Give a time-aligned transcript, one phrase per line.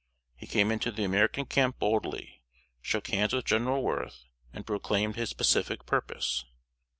[0.35, 2.41] He came into the American camp boldly,
[2.81, 6.43] shook hands with General Worth, and proclaimed his pacific purpose.